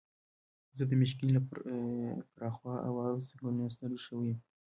زه 0.77 0.83
د 0.87 0.91
میشیګن 0.99 1.29
له 1.35 1.41
پراخو 2.35 2.65
اوارو 2.89 3.25
ځنګلونو 3.27 3.73
ستړی 3.75 3.97
شوی 4.05 4.25
یم. 4.31 4.37